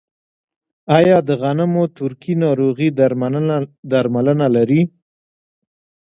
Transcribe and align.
آیا 0.97 1.17
د 1.27 1.29
غنمو 1.41 1.83
تورکي 1.97 2.33
ناروغي 2.43 2.89
درملنه 3.91 4.47
لري؟ 4.55 4.81